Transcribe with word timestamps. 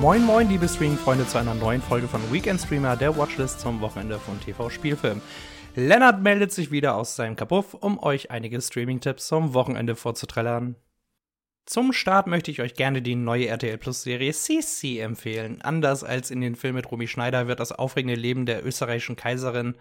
Moin 0.00 0.24
moin, 0.24 0.48
liebe 0.48 0.68
Streaming-Freunde, 0.68 1.26
zu 1.26 1.38
einer 1.38 1.56
neuen 1.56 1.82
Folge 1.82 2.06
von 2.06 2.20
Weekend 2.32 2.60
Streamer, 2.60 2.94
der 2.94 3.16
Watchlist 3.16 3.58
zum 3.58 3.80
Wochenende 3.80 4.20
von 4.20 4.40
TV-Spielfilm. 4.40 5.20
Lennart 5.74 6.22
meldet 6.22 6.52
sich 6.52 6.70
wieder 6.70 6.94
aus 6.94 7.16
seinem 7.16 7.34
Kabuff, 7.34 7.74
um 7.74 8.00
euch 8.00 8.30
einige 8.30 8.60
Streaming-Tipps 8.60 9.26
zum 9.26 9.54
Wochenende 9.54 9.96
vorzuträllern. 9.96 10.76
Zum 11.66 11.92
Start 11.92 12.28
möchte 12.28 12.52
ich 12.52 12.62
euch 12.62 12.74
gerne 12.74 13.02
die 13.02 13.16
neue 13.16 13.48
RTL 13.48 13.76
Plus 13.76 14.04
Serie 14.04 14.32
Sisi 14.32 15.00
empfehlen. 15.00 15.62
Anders 15.62 16.04
als 16.04 16.30
in 16.30 16.42
den 16.42 16.54
Filmen 16.54 16.76
mit 16.76 16.92
Romy 16.92 17.08
Schneider 17.08 17.48
wird 17.48 17.58
das 17.58 17.72
aufregende 17.72 18.14
Leben 18.14 18.46
der 18.46 18.64
österreichischen 18.64 19.16
Kaiserin 19.16 19.74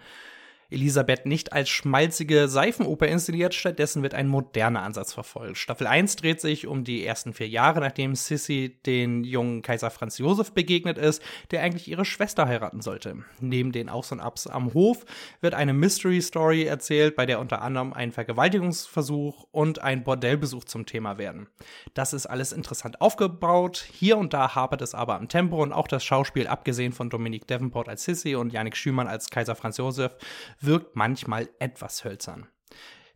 Elisabeth 0.70 1.26
nicht 1.26 1.53
als 1.53 1.70
schmalzige 1.70 2.48
Seifenoper 2.48 3.08
inszeniert, 3.08 3.53
stattdessen 3.53 4.03
wird 4.03 4.13
ein 4.13 4.27
moderner 4.27 4.81
Ansatz 4.84 5.13
verfolgt. 5.13 5.58
Staffel 5.58 5.88
1 5.88 6.17
dreht 6.17 6.41
sich 6.41 6.67
um 6.67 6.84
die 6.84 7.05
ersten 7.05 7.34
vier 7.34 7.48
Jahre, 7.48 7.80
nachdem 7.80 8.16
Sissy 8.16 8.77
den 8.85 9.23
jungen 9.23 9.61
Kaiser 9.61 9.89
Franz 9.89 10.17
Josef 10.17 10.52
begegnet 10.52 10.98
ist, 10.98 11.22
der 11.52 11.63
eigentlich 11.63 11.88
ihre 11.88 12.03
Schwester 12.03 12.48
heiraten 12.48 12.81
sollte. 12.81 13.23
Neben 13.39 13.72
den 13.72 13.88
Aufs 13.88 14.11
und 14.11 14.20
Abs 14.20 14.48
am 14.48 14.73
Hof 14.73 15.05
wird 15.39 15.53
eine 15.53 15.73
Mystery 15.73 16.22
Story 16.22 16.63
erzählt, 16.63 17.16
bei 17.16 17.25
der 17.25 17.39
unter 17.39 17.61
anderem 17.61 17.94
ein 17.94 18.11
Vergewaltigungsversuch 18.11 19.47
und 19.52 19.81
ein 19.81 20.03
Bordellbesuch 20.03 20.66
zum 20.66 20.86
Thema 20.86 21.17
werden. 21.17 21.47
Das 21.94 22.13
ist 22.13 22.25
alles 22.25 22.52
interessant 22.52 22.99
aufgebaut. 22.99 23.86
Hier 23.94 24.17
und 24.17 24.34
da 24.34 24.55
hapert 24.55 24.81
es 24.81 24.94
aber 24.94 25.16
am 25.16 25.30
Tempo 25.30 25.61
und 25.64 25.72
auch 25.72 25.88
das 25.88 26.03
Schauspiel, 26.03 26.47
abgesehen 26.47 26.92
von 26.92 27.09
Dominique 27.09 27.47
Davenport 27.47 27.88
als 27.88 28.03
Sissy 28.03 28.36
und 28.36 28.52
Yannick 28.52 28.75
Schümann 28.75 29.08
als 29.08 29.30
Kaiser 29.30 29.55
Franz 29.55 29.77
Josef, 29.77 30.16
wirkt 30.59 30.95
manchmal 30.95 31.50
etwas 31.59 32.03
hölzern. 32.03 32.47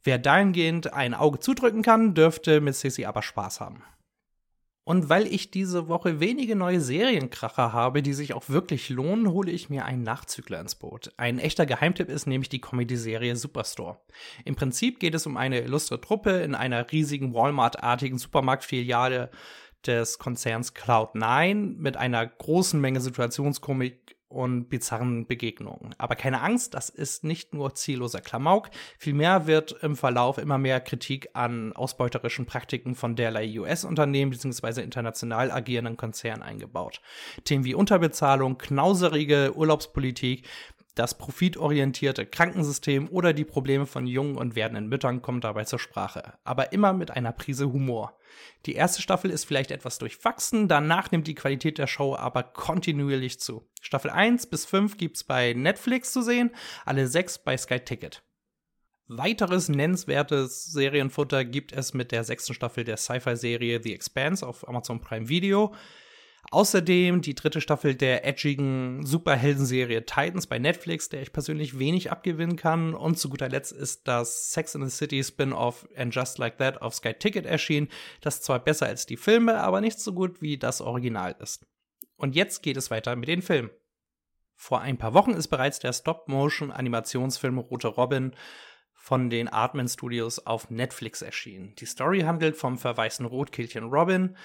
Wer 0.04 0.18
dahingehend 0.18 0.94
ein 0.94 1.14
Auge 1.14 1.40
zudrücken 1.40 1.84
kann, 1.84 2.14
dürfte 2.14 2.60
mit 2.62 2.76
Sissy 2.76 3.06
aber 3.06 3.22
Spaß 3.22 3.60
haben. 3.60 3.84
Und 4.84 5.10
weil 5.10 5.28
ich 5.28 5.52
diese 5.52 5.88
Woche 5.88 6.20
wenige 6.20 6.56
neue 6.56 6.82
Serienkracher 6.82 7.72
habe, 7.72 8.02
die 8.02 8.14
sich 8.14 8.34
auch 8.34 8.50
wirklich 8.50 8.90
lohnen, 8.90 9.30
hole 9.30 9.52
ich 9.52 9.70
mir 9.70 9.86
einen 9.86 10.02
Nachzügler 10.02 10.60
ins 10.60 10.74
Boot. 10.74 11.14
Ein 11.18 11.38
echter 11.38 11.68
Geheimtipp 11.68 12.10
ist 12.10 12.26
nämlich 12.26 12.50
die 12.50 12.62
Comedy-Serie 12.62 13.36
Superstore. 13.36 14.00
Im 14.44 14.56
Prinzip 14.56 15.00
geht 15.00 15.14
es 15.14 15.28
um 15.28 15.38
eine 15.38 15.62
illustre 15.62 16.02
Truppe 16.02 16.42
in 16.42 16.56
einer 16.56 16.92
riesigen 16.92 17.34
Walmart-artigen 17.34 18.18
Supermarktfiliale 18.18 19.30
des 19.86 20.18
Konzerns 20.18 20.76
Cloud9 20.76 21.78
mit 21.78 21.96
einer 21.98 22.26
großen 22.26 22.82
Menge 22.82 23.02
Situationskomik 23.02 24.18
und 24.32 24.70
bizarren 24.70 25.28
Begegnungen. 25.28 25.96
Aber 25.98 26.16
keine 26.16 26.42
Angst, 26.42 26.74
das 26.74 26.90
ist 26.90 27.24
nicht 27.24 27.54
nur 27.54 27.76
zielloser 27.76 28.22
Klamauk, 28.22 28.70
vielmehr 28.98 29.48
wird 29.48 29.76
im 29.82 29.96
Verlauf 29.96 30.38
immer 30.38 30.58
mehr 30.58 30.80
Kritik 30.80 31.30
an 31.34 31.74
ausbeuterischen 31.74 32.46
Praktiken 32.46 32.96
von 32.96 33.16
derlei 33.16 33.60
US-Unternehmen 33.60 34.32
bzw. 34.32 34.82
international 34.82 35.52
agierenden 35.52 35.98
Konzernen 35.98 36.44
eingebaut. 36.44 37.02
Themen 37.44 37.66
wie 37.66 37.76
Unterbezahlung, 37.76 38.58
knauserige 38.58 39.54
Urlaubspolitik, 39.56 40.48
das 40.96 41.18
profitorientierte 41.18 42.26
Krankensystem 42.26 43.08
oder 43.10 43.34
die 43.34 43.46
Probleme 43.46 43.86
von 43.86 44.08
jungen 44.08 44.38
und 44.38 44.56
werdenden 44.56 44.88
Müttern 44.88 45.22
kommen 45.22 45.42
dabei 45.42 45.64
zur 45.64 45.80
Sprache, 45.80 46.34
aber 46.44 46.74
immer 46.74 46.94
mit 46.94 47.12
einer 47.12 47.32
Prise 47.32 47.72
Humor. 47.72 48.18
Die 48.66 48.76
erste 48.76 49.02
Staffel 49.02 49.32
ist 49.32 49.46
vielleicht 49.46 49.72
etwas 49.72 49.98
durchwachsen, 50.00 50.68
danach 50.68 51.12
nimmt 51.12 51.28
die 51.28 51.36
Qualität 51.36 51.78
der 51.78 51.88
Show 51.88 52.16
aber 52.16 52.44
kontinuierlich 52.44 53.40
zu. 53.40 53.70
Staffel 53.82 54.12
1 54.12 54.48
bis 54.48 54.66
5 54.66 54.98
gibt's 54.98 55.24
bei 55.24 55.54
Netflix 55.54 56.12
zu 56.12 56.22
sehen, 56.22 56.52
alle 56.86 57.08
6 57.08 57.40
bei 57.40 57.58
Sky 57.58 57.80
Ticket. 57.80 58.24
Weiteres 59.14 59.68
nennenswertes 59.68 60.72
Serienfutter 60.72 61.44
gibt 61.44 61.74
es 61.74 61.94
mit 61.94 62.14
der 62.14 62.24
sechsten 62.24 62.54
Staffel 62.54 62.86
der 62.86 62.96
Sci-Fi-Serie 62.96 63.82
The 63.84 63.94
Expanse 63.94 64.48
auf 64.48 64.66
Amazon 64.68 65.02
Prime 65.02 65.28
Video. 65.28 65.74
Außerdem 66.54 67.22
die 67.22 67.34
dritte 67.34 67.62
Staffel 67.62 67.96
der 67.96 68.26
edgigen 68.26 69.06
Superheldenserie 69.06 70.06
Titans 70.06 70.48
bei 70.48 70.60
Netflix, 70.60 71.08
der 71.08 71.22
ich 71.22 71.32
persönlich 71.32 71.80
wenig 71.80 72.12
abgewinnen 72.12 72.58
kann. 72.58 72.94
Und 72.94 73.18
zu 73.18 73.30
guter 73.30 73.48
Letzt 73.48 73.72
ist 73.72 74.06
das 74.06 74.52
Sex 74.52 74.76
in 74.76 74.84
the 74.84 74.90
City 74.90 75.24
Spin-off 75.24 75.88
And 75.96 76.14
Just 76.14 76.40
Like 76.40 76.58
That 76.58 76.82
auf 76.82 76.94
Sky 76.94 77.14
Ticket 77.14 77.46
erschienen, 77.46 77.88
das 78.20 78.42
zwar 78.42 78.60
besser 78.60 78.88
als 78.88 79.06
die 79.06 79.16
Filme, 79.16 79.62
aber 79.62 79.80
nicht 79.80 80.02
so 80.02 80.12
gut 80.12 80.42
wie 80.42 80.58
das 80.58 80.82
Original 80.82 81.38
ist. 81.40 81.66
Und 82.18 82.36
jetzt 82.36 82.62
geht 82.62 82.76
es 82.76 82.92
weiter 82.92 83.16
mit 83.16 83.30
den 83.30 83.42
Filmen. 83.42 83.70
Vor 84.58 84.82
ein 84.82 84.98
paar 84.98 85.14
Wochen 85.14 85.32
ist 85.32 85.48
bereits 85.48 85.80
der 85.80 85.94
Stop-Motion-Animationsfilm 85.94 87.60
Rote 87.60 87.88
Robin 87.88 88.36
von 88.94 89.30
den 89.30 89.48
Artman 89.48 89.88
Studios 89.88 90.46
auf 90.46 90.70
Netflix 90.70 91.22
erschienen. 91.22 91.76
Die 91.80 91.86
Story 91.86 92.22
handelt 92.22 92.58
vom 92.58 92.78
verwaisten 92.78 93.26
Rotkehlchen 93.26 93.86
Robin, 93.86 94.36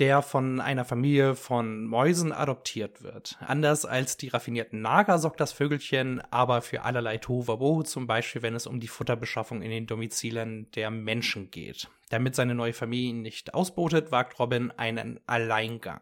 der 0.00 0.22
von 0.22 0.60
einer 0.60 0.86
Familie 0.86 1.34
von 1.34 1.84
Mäusen 1.84 2.32
adoptiert 2.32 3.02
wird. 3.02 3.36
Anders 3.40 3.84
als 3.84 4.16
die 4.16 4.28
raffinierten 4.28 4.80
Nager 4.80 5.18
sorgt 5.18 5.40
das 5.40 5.52
Vögelchen 5.52 6.22
aber 6.30 6.62
für 6.62 6.82
allerlei 6.82 7.18
Tohuwabohu, 7.18 7.82
zum 7.82 8.06
Beispiel 8.06 8.40
wenn 8.40 8.54
es 8.54 8.66
um 8.66 8.80
die 8.80 8.88
Futterbeschaffung 8.88 9.60
in 9.60 9.70
den 9.70 9.86
Domizilen 9.86 10.70
der 10.72 10.90
Menschen 10.90 11.50
geht. 11.50 11.88
Damit 12.08 12.34
seine 12.34 12.54
neue 12.54 12.72
Familie 12.72 13.10
ihn 13.10 13.20
nicht 13.20 13.52
ausbotet, 13.52 14.10
wagt 14.10 14.38
Robin 14.38 14.70
einen 14.70 15.20
Alleingang. 15.26 16.00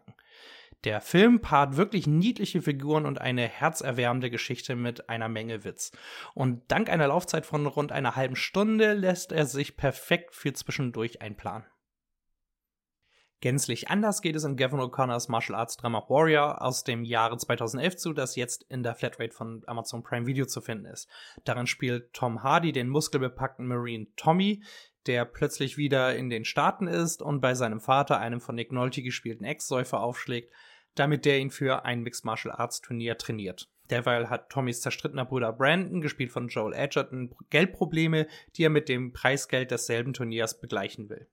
Der 0.85 1.01
Film 1.01 1.41
paart 1.41 1.75
wirklich 1.75 2.07
niedliche 2.07 2.61
Figuren 2.61 3.05
und 3.05 3.19
eine 3.19 3.49
herzerwärmende 3.49 4.29
Geschichte 4.29 4.77
mit 4.77 5.09
einer 5.09 5.27
Menge 5.27 5.65
Witz. 5.65 5.91
Und 6.33 6.61
dank 6.69 6.89
einer 6.89 7.07
Laufzeit 7.07 7.45
von 7.45 7.67
rund 7.67 7.91
einer 7.91 8.15
halben 8.15 8.37
Stunde 8.37 8.93
lässt 8.93 9.33
er 9.33 9.45
sich 9.45 9.75
perfekt 9.75 10.33
für 10.33 10.53
zwischendurch 10.53 11.21
einplanen. 11.21 11.65
Gänzlich 13.41 13.89
anders 13.89 14.21
geht 14.21 14.35
es 14.35 14.43
in 14.43 14.57
Gavin 14.57 14.81
O'Connors 14.81 15.31
Martial 15.31 15.57
Arts 15.57 15.77
Drama 15.77 16.03
Warrior 16.09 16.61
aus 16.61 16.83
dem 16.83 17.05
Jahre 17.05 17.37
2011 17.37 17.95
zu, 17.95 18.11
das 18.11 18.35
jetzt 18.35 18.65
in 18.67 18.83
der 18.83 18.95
Flatrate 18.95 19.33
von 19.33 19.63
Amazon 19.65 20.03
Prime 20.03 20.25
Video 20.25 20.45
zu 20.45 20.59
finden 20.59 20.85
ist. 20.85 21.07
Darin 21.45 21.65
spielt 21.65 22.11
Tom 22.11 22.43
Hardy 22.43 22.73
den 22.73 22.89
muskelbepackten 22.89 23.65
Marine 23.65 24.07
Tommy, 24.17 24.61
der 25.05 25.23
plötzlich 25.23 25.77
wieder 25.77 26.17
in 26.17 26.29
den 26.29 26.43
Staaten 26.43 26.87
ist 26.87 27.21
und 27.21 27.39
bei 27.39 27.53
seinem 27.53 27.79
Vater, 27.79 28.19
einem 28.19 28.41
von 28.41 28.55
Nick 28.55 28.73
Nolte 28.73 29.01
gespielten 29.01 29.45
Ex-Säufer, 29.45 30.01
aufschlägt, 30.01 30.51
damit 30.95 31.23
der 31.23 31.39
ihn 31.39 31.49
für 31.49 31.85
ein 31.85 32.01
Mixed 32.01 32.25
Martial 32.25 32.53
Arts 32.53 32.81
Turnier 32.81 33.17
trainiert. 33.17 33.69
Derweil 33.89 34.29
hat 34.29 34.49
Tommys 34.49 34.81
zerstrittener 34.81 35.23
Bruder 35.23 35.53
Brandon, 35.53 36.01
gespielt 36.01 36.33
von 36.33 36.49
Joel 36.49 36.73
Edgerton, 36.73 37.33
Geldprobleme, 37.49 38.27
die 38.57 38.63
er 38.63 38.69
mit 38.69 38.89
dem 38.89 39.13
Preisgeld 39.13 39.71
desselben 39.71 40.11
Turniers 40.11 40.59
begleichen 40.59 41.09
will 41.09 41.29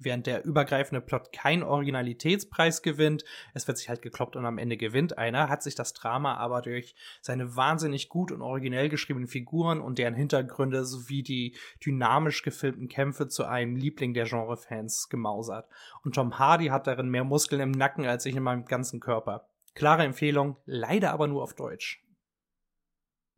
während 0.00 0.26
der 0.26 0.44
übergreifende 0.44 1.00
Plot 1.00 1.32
keinen 1.32 1.62
Originalitätspreis 1.62 2.82
gewinnt. 2.82 3.24
Es 3.54 3.68
wird 3.68 3.78
sich 3.78 3.88
halt 3.88 4.02
gekloppt 4.02 4.36
und 4.36 4.46
am 4.46 4.58
Ende 4.58 4.76
gewinnt 4.76 5.18
einer, 5.18 5.48
hat 5.48 5.62
sich 5.62 5.74
das 5.74 5.92
Drama 5.92 6.34
aber 6.36 6.62
durch 6.62 6.94
seine 7.20 7.54
wahnsinnig 7.56 8.08
gut 8.08 8.32
und 8.32 8.42
originell 8.42 8.88
geschriebenen 8.88 9.28
Figuren 9.28 9.80
und 9.80 9.98
deren 9.98 10.14
Hintergründe 10.14 10.84
sowie 10.84 11.22
die 11.22 11.56
dynamisch 11.84 12.42
gefilmten 12.42 12.88
Kämpfe 12.88 13.28
zu 13.28 13.44
einem 13.44 13.76
Liebling 13.76 14.14
der 14.14 14.24
Genrefans 14.24 15.08
gemausert. 15.08 15.68
Und 16.02 16.14
Tom 16.14 16.38
Hardy 16.38 16.66
hat 16.66 16.86
darin 16.86 17.08
mehr 17.08 17.24
Muskeln 17.24 17.60
im 17.60 17.70
Nacken 17.70 18.06
als 18.06 18.26
ich 18.26 18.34
in 18.34 18.42
meinem 18.42 18.64
ganzen 18.64 19.00
Körper. 19.00 19.48
Klare 19.74 20.04
Empfehlung, 20.04 20.56
leider 20.64 21.12
aber 21.12 21.28
nur 21.28 21.42
auf 21.42 21.54
Deutsch. 21.54 22.02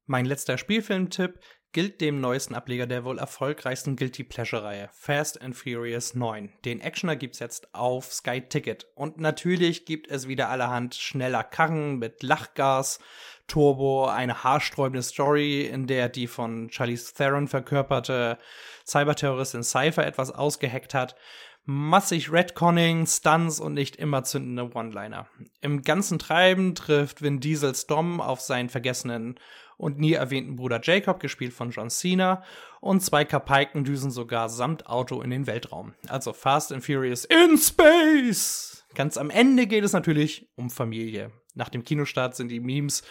Mein 0.07 0.25
letzter 0.25 0.59
Spielfilmtipp 0.59 1.39
gilt 1.73 2.01
dem 2.01 2.21
neuesten 2.21 2.55
Ableger 2.55 2.87
der 2.87 3.05
wohl 3.05 3.19
erfolgreichsten 3.19 3.97
Guilty 3.97 4.25
Pleasure-Reihe, 4.25 4.91
Fast 4.93 5.41
and 5.41 5.57
Furious 5.57 6.15
9. 6.15 6.53
Den 6.65 6.81
Actioner 6.81 7.17
gibt's 7.17 7.39
jetzt 7.39 7.75
auf 7.75 8.13
Sky 8.13 8.43
Ticket. 8.43 8.87
Und 8.95 9.19
natürlich 9.19 9.87
gibt 9.87 10.11
es 10.11 10.29
wieder 10.29 10.51
allerhand 10.51 10.95
schneller 10.95 11.43
Karren 11.43 11.99
mit 11.99 12.23
Lachgas, 12.23 12.99
Turbo, 13.47 14.07
eine 14.07 14.45
haarsträubende 14.45 15.03
Story, 15.03 15.63
in 15.63 15.87
der 15.87 16.09
die 16.09 16.27
von 16.27 16.71
Charlize 16.71 17.15
Theron 17.15 17.49
verkörperte 17.49 18.39
Cyberterroristin 18.87 19.63
Cypher 19.63 20.07
etwas 20.07 20.31
ausgeheckt 20.31 20.95
hat 20.95 21.17
massig 21.65 22.33
Redconning, 22.33 23.07
Stunts 23.07 23.61
und 23.61 23.75
nicht 23.75 23.97
immer 23.97 24.25
zündende 24.25 24.75
One-Liner. 24.75 25.29
Im 25.61 25.83
ganzen 25.83 26.19
Treiben 26.19 26.75
trifft 26.75 27.23
Vin 27.23 27.41
Diesels 27.41 27.87
Dom 27.87 28.21
auf 28.21 28.41
seinen 28.41 28.69
vergessenen 28.69 29.39
und 29.83 29.99
nie 29.99 30.13
erwähnten 30.13 30.55
Bruder 30.55 30.81
Jacob, 30.81 31.19
gespielt 31.19 31.53
von 31.53 31.73
John 31.73 31.91
Cena, 31.91 32.45
und 32.81 33.03
zwei 33.03 33.25
Kapaiken 33.25 33.83
düsen 33.83 34.13
sogar 34.13 34.49
samt 34.49 34.87
Auto 34.87 35.21
in 35.23 35.31
den 35.31 35.49
Weltraum. 35.49 35.95
Also 36.07 36.33
Fast 36.33 36.71
and 36.71 36.85
Furious 36.85 37.25
in 37.25 37.59
Space! 37.59 38.85
Ganz 38.95 39.17
am 39.17 39.29
Ende 39.29 39.67
geht 39.67 39.83
es 39.83 39.93
natürlich 39.93 40.49
um 40.55 40.71
Familie. 40.71 41.33
Nach 41.55 41.69
dem 41.69 41.83
Kinostart 41.83 42.37
sind 42.37 42.49
die 42.49 42.61
Memes 42.61 43.03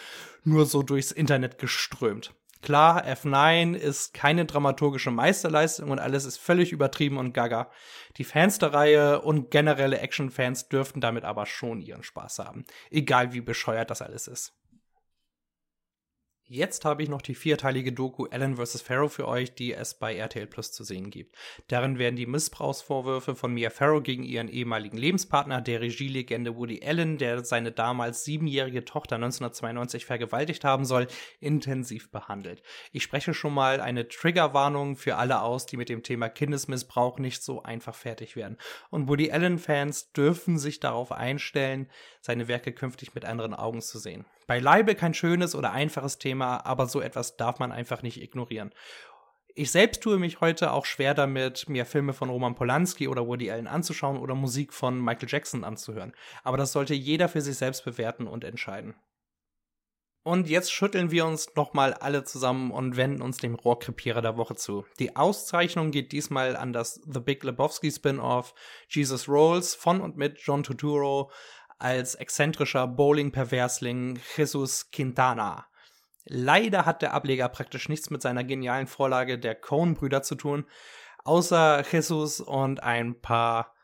nur 0.44 0.64
so 0.64 0.82
durchs 0.82 1.12
Internet 1.12 1.58
geströmt. 1.58 2.34
Klar, 2.62 3.04
F9 3.06 3.74
ist 3.74 4.14
keine 4.14 4.46
dramaturgische 4.46 5.10
Meisterleistung 5.10 5.90
und 5.90 5.98
alles 5.98 6.24
ist 6.24 6.38
völlig 6.38 6.72
übertrieben 6.72 7.18
und 7.18 7.34
gaga. 7.34 7.70
Die 8.16 8.24
Fans 8.24 8.58
der 8.58 8.72
Reihe 8.72 9.20
und 9.20 9.50
generelle 9.50 9.98
Action-Fans 9.98 10.70
dürften 10.70 11.02
damit 11.02 11.24
aber 11.24 11.44
schon 11.44 11.82
ihren 11.82 12.02
Spaß 12.02 12.38
haben. 12.38 12.64
Egal 12.90 13.34
wie 13.34 13.42
bescheuert 13.42 13.90
das 13.90 14.00
alles 14.00 14.26
ist. 14.26 14.54
Jetzt 16.54 16.84
habe 16.84 17.02
ich 17.02 17.08
noch 17.08 17.22
die 17.22 17.34
vierteilige 17.34 17.94
Doku 17.94 18.26
Alan 18.26 18.56
vs. 18.56 18.82
Pharaoh 18.82 19.08
für 19.08 19.26
euch, 19.26 19.54
die 19.54 19.72
es 19.72 19.94
bei 19.94 20.14
RTL 20.14 20.46
Plus 20.46 20.70
zu 20.70 20.84
sehen 20.84 21.08
gibt. 21.08 21.34
Darin 21.68 21.98
werden 21.98 22.16
die 22.16 22.26
Missbrauchsvorwürfe 22.26 23.34
von 23.34 23.54
Mia 23.54 23.70
Farrow 23.70 24.02
gegen 24.02 24.22
ihren 24.22 24.50
ehemaligen 24.50 24.98
Lebenspartner, 24.98 25.62
der 25.62 25.80
Regielegende 25.80 26.54
Woody 26.54 26.82
Allen, 26.84 27.16
der 27.16 27.42
seine 27.42 27.72
damals 27.72 28.24
siebenjährige 28.24 28.84
Tochter 28.84 29.14
1992 29.14 30.04
vergewaltigt 30.04 30.62
haben 30.62 30.84
soll, 30.84 31.06
intensiv 31.40 32.10
behandelt. 32.10 32.62
Ich 32.92 33.02
spreche 33.02 33.32
schon 33.32 33.54
mal 33.54 33.80
eine 33.80 34.08
Triggerwarnung 34.08 34.96
für 34.96 35.16
alle 35.16 35.40
aus, 35.40 35.64
die 35.64 35.78
mit 35.78 35.88
dem 35.88 36.02
Thema 36.02 36.28
Kindesmissbrauch 36.28 37.18
nicht 37.18 37.42
so 37.42 37.62
einfach 37.62 37.94
fertig 37.94 38.36
werden. 38.36 38.58
Und 38.90 39.08
Woody 39.08 39.32
Allen-Fans 39.32 40.12
dürfen 40.12 40.58
sich 40.58 40.80
darauf 40.80 41.12
einstellen, 41.12 41.88
seine 42.20 42.46
Werke 42.46 42.72
künftig 42.72 43.14
mit 43.14 43.24
anderen 43.24 43.54
Augen 43.54 43.80
zu 43.80 43.98
sehen. 43.98 44.26
Beileibe 44.52 44.94
kein 44.94 45.14
schönes 45.14 45.54
oder 45.54 45.72
einfaches 45.72 46.18
Thema, 46.18 46.66
aber 46.66 46.86
so 46.86 47.00
etwas 47.00 47.38
darf 47.38 47.58
man 47.58 47.72
einfach 47.72 48.02
nicht 48.02 48.20
ignorieren. 48.20 48.74
Ich 49.54 49.70
selbst 49.70 50.02
tue 50.02 50.18
mich 50.18 50.42
heute 50.42 50.72
auch 50.72 50.84
schwer 50.84 51.14
damit, 51.14 51.70
mir 51.70 51.86
Filme 51.86 52.12
von 52.12 52.28
Roman 52.28 52.54
Polanski 52.54 53.08
oder 53.08 53.26
Woody 53.26 53.50
Allen 53.50 53.66
anzuschauen 53.66 54.18
oder 54.18 54.34
Musik 54.34 54.74
von 54.74 55.02
Michael 55.02 55.30
Jackson 55.30 55.64
anzuhören. 55.64 56.12
Aber 56.42 56.58
das 56.58 56.72
sollte 56.72 56.92
jeder 56.92 57.30
für 57.30 57.40
sich 57.40 57.56
selbst 57.56 57.82
bewerten 57.86 58.26
und 58.26 58.44
entscheiden. 58.44 58.94
Und 60.24 60.48
jetzt 60.48 60.70
schütteln 60.70 61.10
wir 61.10 61.26
uns 61.26 61.56
nochmal 61.56 61.94
alle 61.94 62.22
zusammen 62.22 62.70
und 62.70 62.96
wenden 62.96 63.22
uns 63.22 63.38
dem 63.38 63.56
Rohrkrepierer 63.56 64.22
der 64.22 64.36
Woche 64.36 64.54
zu. 64.54 64.84
Die 65.00 65.16
Auszeichnung 65.16 65.90
geht 65.90 66.12
diesmal 66.12 66.56
an 66.56 66.72
das 66.72 67.00
The 67.10 67.18
Big 67.20 67.42
Lebowski 67.42 67.90
Spin-off 67.90 68.54
Jesus 68.88 69.28
Rolls 69.28 69.74
von 69.74 70.00
und 70.00 70.16
mit 70.16 70.38
John 70.38 70.62
Turturro, 70.62 71.32
als 71.82 72.14
exzentrischer 72.14 72.86
Bowling-Perversling 72.86 74.20
Jesus 74.36 74.90
Quintana. 74.90 75.66
Leider 76.24 76.86
hat 76.86 77.02
der 77.02 77.12
Ableger 77.12 77.48
praktisch 77.48 77.88
nichts 77.88 78.08
mit 78.10 78.22
seiner 78.22 78.44
genialen 78.44 78.86
Vorlage 78.86 79.38
der 79.38 79.56
Coen-Brüder 79.56 80.22
zu 80.22 80.36
tun, 80.36 80.64
außer 81.24 81.84
Jesus 81.90 82.40
und 82.40 82.82
ein 82.82 83.20
paar 83.20 83.74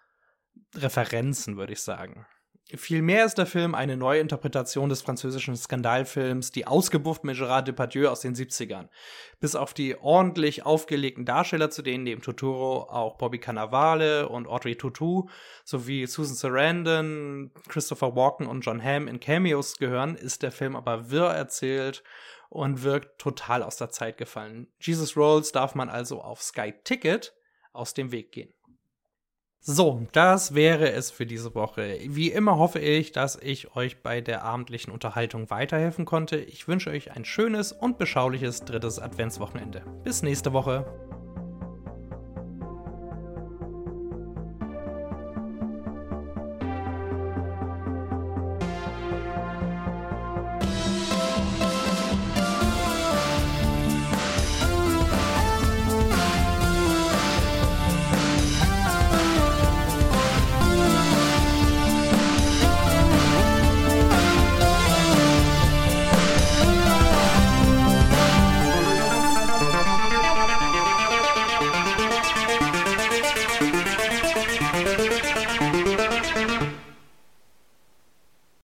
Referenzen, 0.75 1.56
würde 1.56 1.73
ich 1.73 1.83
sagen. 1.83 2.27
Vielmehr 2.76 3.25
ist 3.25 3.38
der 3.38 3.47
Film 3.47 3.75
eine 3.75 3.97
Neuinterpretation 3.97 4.91
des 4.91 5.00
französischen 5.00 5.56
Skandalfilms 5.56 6.53
Die 6.53 6.67
Ausgebufft 6.67 7.25
mit 7.25 7.38
Gérard 7.38 7.62
Depardieu 7.62 8.09
aus 8.11 8.20
den 8.20 8.35
70ern. 8.35 8.88
Bis 9.41 9.55
auf 9.55 9.73
die 9.73 9.97
ordentlich 9.97 10.67
aufgelegten 10.67 11.25
Darsteller, 11.25 11.70
zu 11.70 11.81
denen 11.81 12.05
neben 12.05 12.20
Totoro 12.20 12.82
auch 12.91 13.17
Bobby 13.17 13.38
Cannavale 13.38 14.29
und 14.29 14.47
Audrey 14.47 14.76
Tautou 14.76 15.31
sowie 15.65 16.06
Susan 16.06 16.37
Sarandon, 16.37 17.53
Christopher 17.69 18.15
Walken 18.15 18.47
und 18.47 18.61
John 18.61 18.85
Hamm 18.85 19.09
in 19.09 19.19
Cameos 19.19 19.79
gehören, 19.79 20.14
ist 20.14 20.43
der 20.43 20.53
Film 20.53 20.76
aber 20.76 21.11
wirr 21.11 21.31
erzählt 21.31 22.05
und 22.50 22.82
wirkt 22.82 23.19
total 23.19 23.62
aus 23.62 23.76
der 23.76 23.88
Zeit 23.88 24.19
gefallen. 24.19 24.67
Jesus 24.79 25.17
Rolls 25.17 25.53
darf 25.53 25.75
man 25.75 25.88
also 25.88 26.21
auf 26.21 26.43
Sky 26.43 26.75
Ticket 26.85 27.35
aus 27.73 27.94
dem 27.94 28.12
Weg 28.12 28.31
gehen. 28.32 28.53
So, 29.60 30.06
das 30.12 30.55
wäre 30.55 30.93
es 30.93 31.10
für 31.10 31.26
diese 31.26 31.55
Woche. 31.55 31.99
Wie 32.06 32.31
immer 32.31 32.56
hoffe 32.56 32.78
ich, 32.78 33.12
dass 33.12 33.37
ich 33.37 33.76
euch 33.76 34.02
bei 34.02 34.20
der 34.20 34.44
abendlichen 34.44 34.93
Unterhaltung 34.93 35.50
weiterhelfen 35.50 36.05
konnte. 36.05 36.37
Ich 36.37 36.69
wünsche 36.69 36.90
euch 36.90 37.12
ein 37.12 37.25
schönes 37.25 37.72
und 37.72 37.99
beschauliches 37.99 38.60
drittes 38.60 38.99
Adventswochenende. 38.99 39.82
Bis 40.05 40.22
nächste 40.22 40.52
Woche. 40.52 40.87